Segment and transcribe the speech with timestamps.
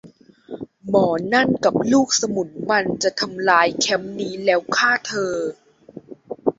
[0.89, 5.33] หมอนั่นกับลูกสมุนมันจะทำลายแคมป์นี้ แล้วฆ่าเธอ